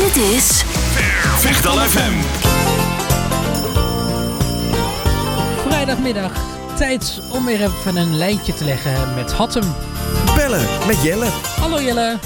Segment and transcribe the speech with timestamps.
[0.00, 0.62] Dit is
[1.36, 2.12] Vechtal FM.
[5.68, 6.32] Vrijdagmiddag.
[6.76, 9.74] Tijd om weer even een lijntje te leggen met Hattem.
[10.36, 11.26] Bellen met Jelle.
[11.60, 12.18] Hallo Jelle.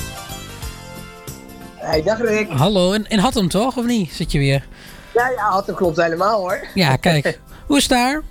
[1.74, 2.50] Hey, dag Rick.
[2.50, 2.92] Hallo.
[2.92, 4.12] In, in Hattem toch, of niet?
[4.12, 4.66] Zit je weer?
[5.14, 6.66] Ja, ja, dat klopt helemaal hoor.
[6.74, 7.40] Ja, kijk.
[7.66, 8.22] Hoe is het daar?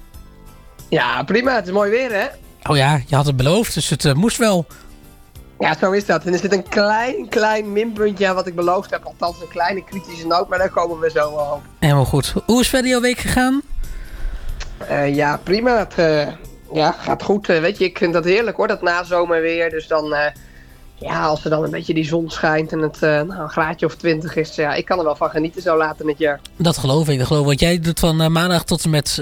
[0.89, 1.55] Ja, prima.
[1.55, 2.25] Het is mooi weer hè.
[2.69, 4.65] Oh ja, je had het beloofd, dus het eh, moest wel.
[5.63, 6.25] Ja, zo is dat.
[6.25, 9.03] En er zit een klein, klein minpuntje aan wat ik beloofd heb.
[9.03, 11.61] Althans, een kleine kritische noot, maar daar komen we zo wel op.
[11.79, 12.33] Helemaal goed.
[12.45, 13.61] Hoe is verder jouw week gegaan?
[14.77, 15.77] Eh, ja, prima.
[15.77, 16.27] Het eh,
[16.73, 17.49] ja, gaat goed.
[17.49, 19.69] Eh, weet je, ik vind dat heerlijk hoor, dat nazomerweer.
[19.69, 20.15] Dus dan,
[20.95, 23.95] ja, als er dan een beetje die zon schijnt en het nou, een graadje of
[23.95, 24.55] twintig is.
[24.55, 26.39] Ja, ik kan er wel van genieten zo later in het jaar.
[26.55, 27.47] Dat geloof ik, dat geloof ik.
[27.47, 29.21] Want jij doet van maandag tot en met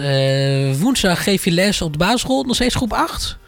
[0.80, 2.44] woensdag geef je les op de basisschool.
[2.44, 3.40] Nog steeds groep 8?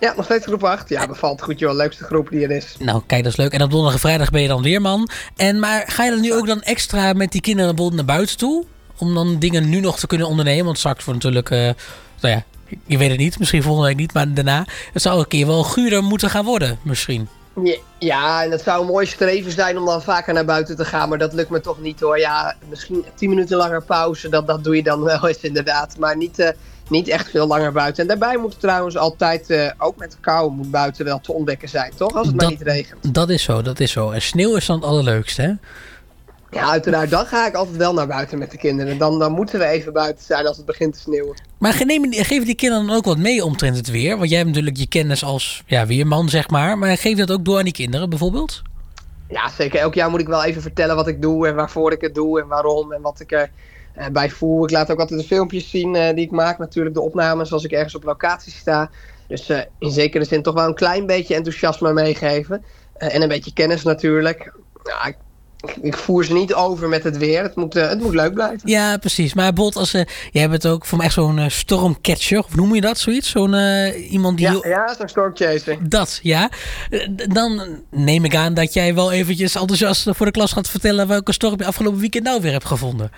[0.00, 0.88] Ja, nog steeds groep 8.
[0.88, 1.74] Ja, bevalt goed joh.
[1.74, 2.76] Leukste groep die er is.
[2.78, 3.52] Nou, kijk, dat is leuk.
[3.52, 5.08] En op donderdag en vrijdag ben je dan weerman.
[5.36, 8.36] En, maar ga je dan nu ook dan extra met die kinderen bijvoorbeeld naar buiten
[8.36, 8.64] toe?
[8.98, 10.64] Om dan dingen nu nog te kunnen ondernemen?
[10.64, 11.84] Want straks wordt natuurlijk, eh,
[12.20, 12.44] nou ja,
[12.86, 13.38] je weet het niet.
[13.38, 14.66] Misschien volgende week niet, maar daarna.
[14.92, 17.28] Het zou een keer wel guurder moeten gaan worden, misschien.
[17.98, 21.08] Ja, en het zou een mooi streven zijn om dan vaker naar buiten te gaan,
[21.08, 22.18] maar dat lukt me toch niet hoor.
[22.18, 25.98] Ja, misschien 10 minuten langer pauze, dat, dat doe je dan wel eens inderdaad.
[25.98, 26.48] Maar niet, eh,
[26.90, 28.02] niet echt veel langer buiten.
[28.02, 31.32] En daarbij moet het trouwens altijd, eh, ook met de kou, moet buiten wel te
[31.32, 32.14] ontdekken zijn, toch?
[32.14, 33.14] Als het maar niet regent.
[33.14, 34.10] Dat is zo, dat is zo.
[34.10, 35.52] En sneeuw is dan het allerleukste, hè?
[36.50, 37.10] Ja, uiteraard.
[37.10, 38.98] Dan ga ik altijd wel naar buiten met de kinderen.
[38.98, 41.42] Dan, dan moeten we even buiten zijn als het begint te sneeuwen.
[41.58, 44.16] Maar neem, geef die kinderen dan ook wat mee omtrent het weer?
[44.16, 46.78] Want jij hebt natuurlijk je kennis als ja, weerman, zeg maar.
[46.78, 48.62] Maar geef dat ook door aan die kinderen bijvoorbeeld?
[49.28, 49.80] Ja, zeker.
[49.80, 52.40] Elk jaar moet ik wel even vertellen wat ik doe en waarvoor ik het doe
[52.40, 53.50] en waarom en wat ik er
[53.96, 54.64] eh, bij voel.
[54.64, 57.64] Ik laat ook altijd de filmpjes zien eh, die ik maak, natuurlijk de opnames als
[57.64, 58.90] ik ergens op locatie sta.
[59.28, 62.64] Dus eh, in zekere zin toch wel een klein beetje enthousiasme meegeven.
[62.96, 64.52] En een beetje kennis natuurlijk.
[64.82, 65.16] Ja, ik,
[65.82, 67.42] ik voer ze niet over met het weer.
[67.42, 68.68] Het moet, het moet leuk blijven.
[68.68, 69.34] Ja, precies.
[69.34, 69.94] Maar Bot, als,
[70.30, 72.38] jij bent ook voor mij echt zo'n stormcatcher.
[72.38, 73.30] Of noem je dat zoiets?
[73.30, 73.54] Zo'n
[74.10, 74.46] iemand die...
[74.46, 75.88] Ja, ja zo'n stormchaser.
[75.88, 76.50] Dat, ja.
[77.28, 81.08] Dan neem ik aan dat jij wel eventjes enthousiast voor de klas gaat vertellen...
[81.08, 83.10] welke storm je afgelopen weekend nou weer hebt gevonden.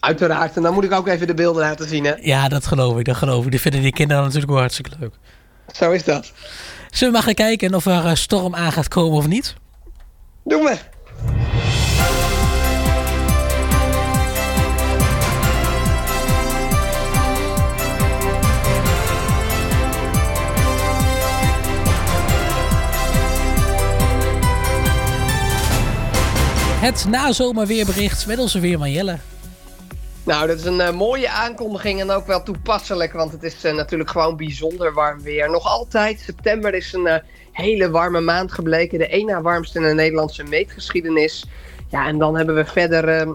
[0.00, 0.56] Uiteraard.
[0.56, 2.04] En dan moet ik ook even de beelden laten zien.
[2.04, 2.14] Hè.
[2.20, 3.50] Ja, dat geloof ik, dat geloof ik.
[3.50, 5.14] Die vinden die kinderen natuurlijk wel hartstikke leuk.
[5.72, 6.32] Zo is dat.
[6.90, 9.54] Zullen we maar gaan kijken of er eh, storm aan gaat komen of niet?
[10.44, 10.76] Doen we.
[26.84, 29.18] Het nazomerweerbericht met onze weerman Jelle.
[30.24, 33.74] Nou, dat is een eh, mooie aankondiging en ook wel toepasselijk, want het is eh,
[33.74, 35.50] natuurlijk gewoon bijzonder warm weer.
[35.50, 39.84] Nog altijd, september is een eh, hele warme maand gebleken, de één na warmste in
[39.84, 41.44] de Nederlandse meetgeschiedenis.
[41.90, 43.26] Ja, en dan hebben we verder, eh,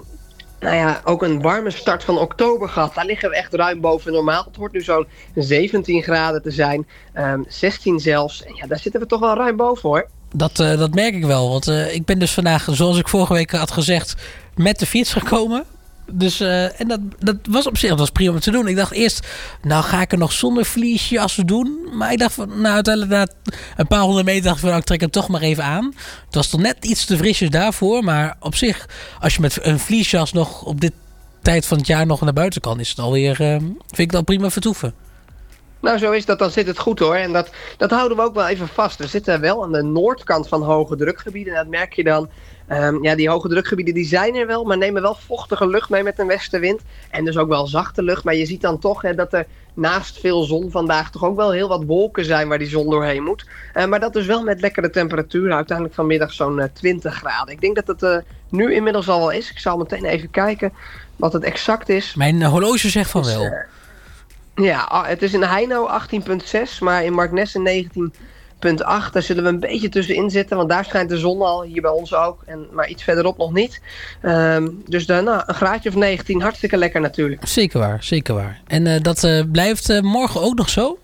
[0.59, 2.95] nou ja, ook een warme start van oktober gehad.
[2.95, 4.43] Daar liggen we echt ruim boven normaal.
[4.43, 8.43] Het hoort nu zo'n 17 graden te zijn, ehm, 16 zelfs.
[8.43, 10.07] En ja, daar zitten we toch wel ruim boven hoor.
[10.33, 13.71] Dat, dat merk ik wel, want ik ben dus vandaag, zoals ik vorige week had
[13.71, 14.15] gezegd,
[14.55, 15.65] met de fiets gekomen.
[16.11, 18.67] Dus, eh, en dat, dat was op zich dat was prima om te doen.
[18.67, 19.27] Ik dacht eerst,
[19.61, 21.79] nou ga ik er nog zonder vliesjas doen.
[21.93, 24.83] Maar ik dacht, van, nou uiteindelijk na een paar honderd meter dacht ik nou, ik
[24.83, 25.93] trek hem toch maar even aan.
[26.25, 28.03] Het was toch net iets te frisjes daarvoor.
[28.03, 30.93] Maar op zich, als je met een vliesjas nog op dit
[31.41, 34.25] tijd van het jaar nog naar buiten kan, is het alweer, eh, vind ik dat
[34.25, 34.93] prima vertoeven.
[35.79, 36.39] Nou, zo is dat.
[36.39, 37.15] Dan zit het goed hoor.
[37.15, 38.97] En dat, dat houden we ook wel even vast.
[38.97, 41.53] We zitten wel aan de noordkant van hoge drukgebieden.
[41.53, 42.29] En dat merk je dan.
[42.69, 46.03] Ehm, ja, die hoge drukgebieden die zijn er wel, maar nemen wel vochtige lucht mee
[46.03, 46.81] met een westenwind.
[47.11, 48.23] En dus ook wel zachte lucht.
[48.23, 51.51] Maar je ziet dan toch hè, dat er naast veel zon vandaag toch ook wel
[51.51, 53.45] heel wat wolken zijn waar die zon doorheen moet.
[53.73, 55.55] Eh, maar dat dus wel met lekkere temperaturen.
[55.55, 57.53] Uiteindelijk vanmiddag zo'n eh, 20 graden.
[57.53, 58.17] Ik denk dat het eh,
[58.49, 59.51] nu inmiddels al wel is.
[59.51, 60.73] Ik zal meteen even kijken
[61.15, 62.15] wat het exact is.
[62.15, 63.43] Mijn eh, horloge zegt van wel.
[63.43, 63.51] eh,
[64.65, 67.63] ja, ah, het is in Heino 18.6, maar in Marknessen
[68.67, 69.11] 19.8.
[69.11, 71.91] Daar zullen we een beetje tussenin zitten, want daar schijnt de zon al, hier bij
[71.91, 72.41] ons ook.
[72.45, 73.81] En, maar iets verderop nog niet.
[74.21, 77.47] Ehm, dus nou, een graadje of 19, hartstikke lekker natuurlijk.
[77.47, 78.61] Zeker waar, zeker waar.
[78.67, 80.97] En eh, dat eh, blijft eh, morgen ook nog zo?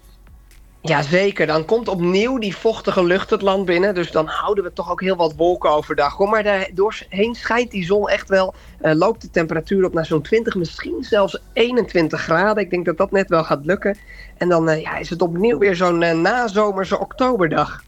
[0.87, 3.93] Jazeker, dan komt opnieuw die vochtige lucht het land binnen.
[3.93, 6.13] Dus dan houden we toch ook heel wat wolken overdag.
[6.17, 6.29] Hoor.
[6.29, 8.53] Maar daardoorheen schijnt die zon echt wel.
[8.81, 12.63] eh, loopt de temperatuur op naar zo'n 20, misschien zelfs 21 graden.
[12.63, 13.97] Ik denk dat dat net wel gaat lukken.
[14.37, 17.83] En dan eh, ja, is het opnieuw weer zo'n eh, nazomerse oktoberdag.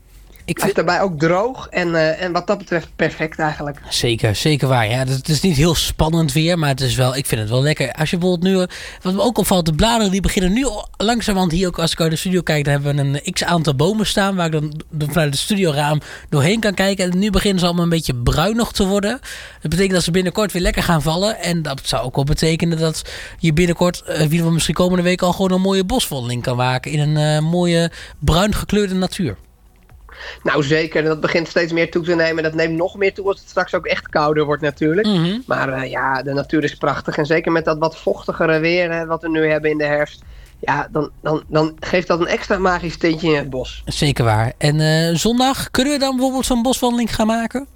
[0.47, 3.81] Ik Hij is daarbij ook droog en, eh, en wat dat betreft perfect eigenlijk.
[3.89, 4.89] Zeker, zeker waar.
[4.89, 7.61] Ja, het is niet heel spannend weer, maar het is wel, ik vind het wel
[7.61, 7.91] lekker.
[7.91, 8.65] Als je bijvoorbeeld nu,
[9.01, 10.67] wat me ook opvalt, de bladeren die beginnen nu
[10.97, 13.75] langzamerhand hier ook, als ik uit de studio kijk, dan hebben we een x aantal
[13.75, 17.11] bomen staan waar ik dan vanuit het studioraam doorheen kan kijken.
[17.11, 19.19] En nu beginnen ze allemaal een beetje bruinig te worden.
[19.61, 21.39] Dat betekent dat ze binnenkort weer lekker gaan vallen.
[21.39, 23.01] En dat zou ook wel betekenen dat
[23.39, 26.99] je binnenkort, wie we misschien komende week al gewoon een mooie boswandeling kan maken in
[26.99, 29.37] een uh, mooie bruin gekleurde natuur.
[30.43, 32.43] Nou zeker, dat begint steeds meer toe te nemen.
[32.43, 35.07] Dat neemt nog meer toe als het straks ook echt kouder wordt natuurlijk.
[35.07, 35.43] Mm -hmm.
[35.45, 37.17] Maar uh, ja, de natuur is prachtig.
[37.17, 40.21] En zeker met dat wat vochtigere weer hè, wat we nu hebben in de herfst.
[40.59, 43.81] Ja, dan, dan, dan geeft dat een extra magisch tintje in het bos.
[43.85, 44.53] Zeker waar.
[44.57, 47.67] En uh, zondag, kunnen we dan bijvoorbeeld zo'n boswandeling gaan maken?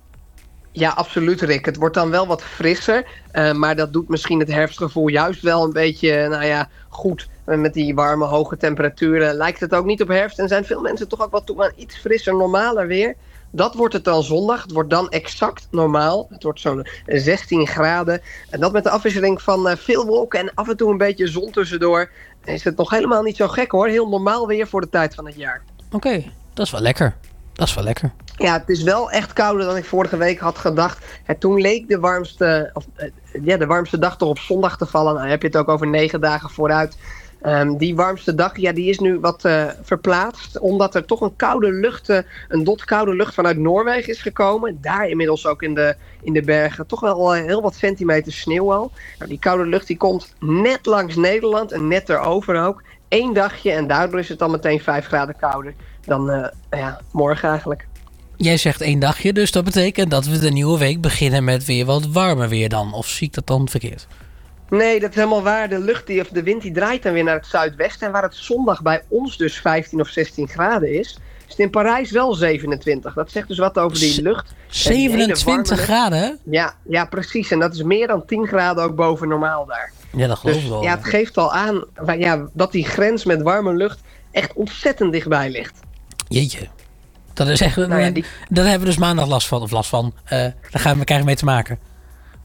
[0.71, 1.65] Ja, absoluut Rick.
[1.65, 3.05] Het wordt dan wel wat frisser.
[3.33, 7.27] Uh, maar dat doet misschien het herfstgevoel juist wel een beetje, nou ja, goed.
[7.45, 10.39] Met die warme, hoge temperaturen lijkt het ook niet op herfst.
[10.39, 13.15] En zijn veel mensen toch ook wat toe aan iets frisser, normaler weer.
[13.51, 14.61] Dat wordt het dan zondag.
[14.61, 16.27] Het wordt dan exact normaal.
[16.29, 18.21] Het wordt zo'n 16 graden.
[18.49, 21.27] En dat met de afwisseling van uh, veel wolken en af en toe een beetje
[21.27, 22.09] zon tussendoor.
[22.43, 23.87] Is het nog helemaal niet zo gek hoor.
[23.87, 25.61] Heel normaal weer voor de tijd van het jaar.
[25.85, 27.15] Oké, okay, dat is wel lekker.
[27.53, 28.11] Dat is wel lekker.
[28.37, 31.05] Ja, het is wel echt kouder dan ik vorige week had gedacht.
[31.25, 34.85] En toen leek de warmste, of, uh, ja, de warmste dag toch op zondag te
[34.85, 35.13] vallen.
[35.13, 36.97] Nou, heb je het ook over negen dagen vooruit.
[37.45, 40.59] Um, die warmste dag, ja, die is nu wat uh, verplaatst.
[40.59, 42.09] Omdat er toch een koude lucht,
[42.47, 44.77] een dot koude lucht vanuit Noorwegen is gekomen.
[44.81, 48.73] Daar inmiddels ook in de, in de bergen toch wel uh, heel wat centimeter sneeuw
[48.73, 48.91] al.
[49.17, 52.83] Nou, die koude lucht die komt net langs Nederland en net erover ook.
[53.09, 55.73] Eén dagje en daardoor is het dan meteen 5 graden kouder
[56.05, 57.87] dan ja, morgen eigenlijk.
[58.41, 61.85] Jij zegt één dagje, dus dat betekent dat we de nieuwe week beginnen met weer
[61.85, 62.93] wat warmer weer dan.
[62.93, 64.07] Of zie ik dat dan verkeerd?
[64.77, 65.69] Nee, dat is helemaal waar.
[65.69, 68.07] De lucht die, of de wind die draait dan weer naar het zuidwesten.
[68.07, 71.69] En waar het zondag bij ons dus 15 of 16 graden is, is het in
[71.69, 73.13] Parijs wel 27.
[73.13, 74.53] Dat zegt dus wat over die lucht.
[74.67, 76.39] 27 graden?
[76.43, 77.51] Ja, ja, precies.
[77.51, 79.91] En dat is meer dan 10 graden ook boven normaal daar.
[80.15, 80.83] Ja, dat geloof ik dus, wel.
[80.83, 81.83] Ja, het geeft al aan
[82.17, 83.99] ja, dat die grens met warme lucht
[84.31, 85.79] echt ontzettend dichtbij ligt.
[86.27, 86.67] Jeetje.
[87.33, 88.25] Dat is echt, nou ja, die...
[88.49, 89.61] Daar hebben we dus maandag last van.
[89.61, 90.13] Of last van.
[90.23, 91.79] Uh, daar gaan we krijgen mee te maken.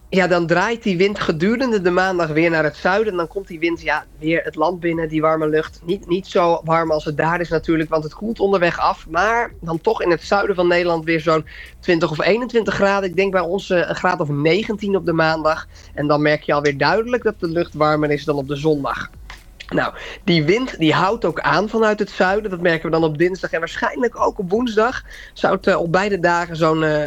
[0.09, 3.13] Ja, dan draait die wind gedurende de maandag weer naar het zuiden.
[3.13, 5.81] En dan komt die wind ja, weer het land binnen, die warme lucht.
[5.85, 9.07] Niet, niet zo warm als het daar is natuurlijk, want het koelt onderweg af.
[9.09, 11.47] Maar dan toch in het zuiden van Nederland weer zo'n
[11.81, 13.09] 20 of 21 graden.
[13.09, 15.67] Ik denk bij ons uh, een graad of 19 op de maandag.
[15.95, 19.11] En dan merk je alweer duidelijk dat de lucht warmer is dan op de zondag.
[19.69, 19.95] Nou,
[20.25, 22.51] die wind die houdt ook aan vanuit het zuiden.
[22.51, 25.03] Dat merken we dan op dinsdag en waarschijnlijk ook op woensdag.
[25.33, 26.83] Zou het uh, op beide dagen zo'n...
[26.83, 27.07] Uh,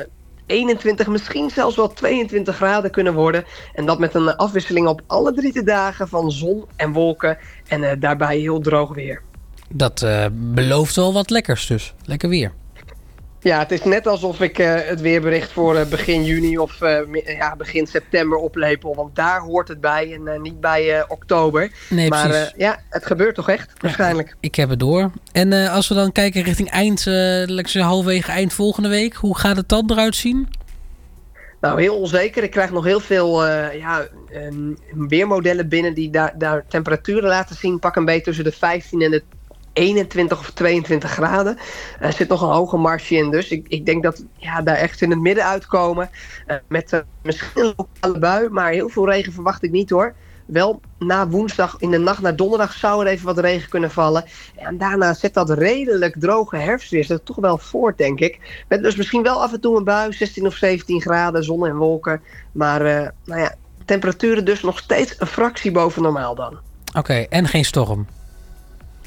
[0.50, 3.44] 21, misschien zelfs wel 22 graden kunnen worden.
[3.74, 7.38] En dat met een afwisseling op alle drie de dagen van zon en wolken.
[7.68, 9.22] En uh, daarbij heel droog weer.
[9.69, 11.94] Dat uh, belooft wel wat lekkers dus.
[12.06, 12.51] Lekker weer.
[13.42, 17.00] Ja, het is net alsof ik uh, het weerbericht voor uh, begin juni of uh,
[17.26, 18.96] ja, begin september oplepel.
[18.96, 21.72] Want daar hoort het bij en niet bij oktober.
[21.90, 24.28] Nee, maar ja, het gebeurt toch echt, waarschijnlijk.
[24.28, 25.12] Ja, ik heb het door.
[25.32, 29.14] En als we dan kijken richting eind, uh, halverwege eind volgende week.
[29.14, 30.48] Hoe gaat het dan eruit zien?
[31.62, 32.44] Nou, heel onzeker.
[32.44, 34.78] Ik krijg nog heel veel ja, um,
[35.08, 37.80] weermodellen binnen die daar, daar temperaturen laten zien.
[37.80, 39.24] Pak een beetje tussen de 15 en de
[39.74, 41.57] 21 of 22 graden.
[42.00, 43.31] Er zit nog een hoge marge in.
[43.31, 46.10] Dus ik, ik denk dat ja, daar echt in het midden uitkomen.
[46.48, 48.50] Uh, met uh, misschien een lokale bui.
[48.50, 50.13] Maar heel veel regen verwacht ik niet hoor.
[50.45, 54.25] Wel na woensdag in de nacht naar donderdag zou er even wat regen kunnen vallen.
[54.56, 58.63] En daarna zet dat redelijk droge herfstweer zich toch wel voort, denk ik.
[58.68, 61.75] Met dus misschien wel af en toe een bui, 16 of 17 graden, zon en
[61.75, 62.21] wolken.
[62.51, 66.59] Maar uh, nou ja, temperaturen dus nog steeds een fractie boven normaal dan.
[66.97, 68.07] Oké, en geen storm?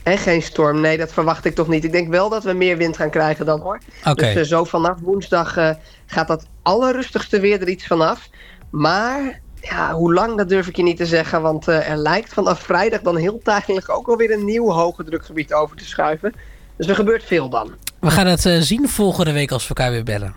[0.02, 0.80] En geen storm.
[0.80, 1.84] Nee, dat verwacht ik toch niet.
[1.84, 3.78] Ik denk wel dat we meer wind gaan krijgen dan hoor.
[4.04, 4.34] Okay.
[4.34, 5.70] Dus uh, zo vanaf woensdag uh,
[6.06, 8.28] gaat dat allerrustigste weer er iets vanaf.
[8.70, 11.42] Maar ja, hoe lang dat durf ik je niet te zeggen.
[11.42, 15.52] Want uh, er lijkt vanaf vrijdag dan heel tijdelijk ook alweer een nieuw hoge drukgebied
[15.52, 16.34] over te schuiven.
[16.76, 17.74] Dus er gebeurt veel dan.
[18.00, 20.34] We gaan het zien volgende week als we elkaar weer bellen.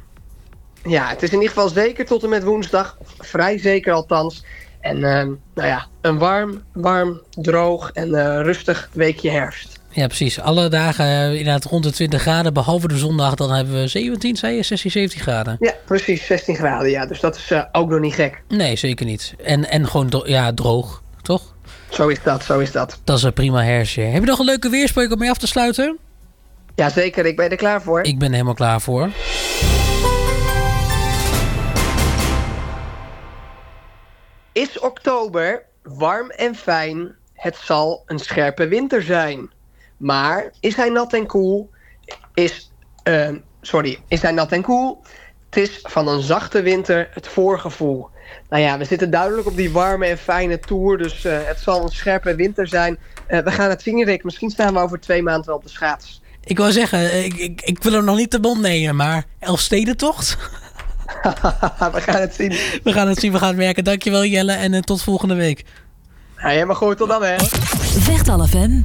[0.83, 2.97] Ja, het is in ieder geval zeker tot en met woensdag.
[3.17, 4.43] Vrij zeker althans.
[4.85, 5.03] En uh,
[5.53, 9.79] nou ja, een warm, warm, droog en uh, rustig weekje herfst.
[9.89, 10.39] Ja, precies.
[10.39, 12.53] Alle dagen uh, inderdaad rond de 20 graden.
[12.53, 14.63] Behalve de zondag, dan hebben we 17, zei je?
[14.63, 15.57] 16, 17 graden.
[15.59, 16.25] Ja, precies.
[16.25, 17.05] 16 graden, ja.
[17.05, 18.41] Dus dat is uh, ook nog niet gek.
[18.47, 19.33] Nee, zeker niet.
[19.43, 21.55] En, en gewoon dro ja, droog, toch?
[21.89, 22.99] Zo is dat, zo is dat.
[23.03, 24.01] Dat is een prima herfstje.
[24.01, 25.97] Heb je nog een leuke weerspreuk om mee af te sluiten?
[26.75, 27.25] Ja, zeker.
[27.25, 28.01] Ik ben er klaar voor.
[28.03, 29.09] Ik ben er helemaal klaar voor.
[34.55, 39.51] Is oktober warm en fijn, het zal een scherpe winter zijn.
[39.97, 41.69] Maar is hij nat en koel,
[42.33, 42.71] is
[43.03, 43.29] uh,
[43.61, 45.01] sorry, is hij nat en koel?
[45.49, 48.09] Het is van een zachte winter het voorgevoel.
[48.49, 50.97] Nou ja, we zitten duidelijk op die warme en fijne tour.
[50.97, 52.97] Dus uh, het zal een scherpe winter zijn.
[53.29, 54.23] Uh, we gaan het Rick.
[54.23, 56.21] Misschien staan we over twee maanden wel op de schaats.
[56.43, 60.37] Ik wil zeggen, ik, ik, ik wil hem nog niet de mond nemen, maar Elfstedentocht?
[61.95, 62.51] we gaan het zien.
[62.83, 63.83] We gaan het zien, we gaan het merken.
[63.83, 65.65] Dankjewel Jelle en uh, tot volgende week.
[66.37, 67.35] Ja, helemaal goed, tot dan hè.
[67.99, 68.81] Vecht FM.